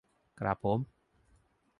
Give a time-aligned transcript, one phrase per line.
[0.39, 0.79] กระผม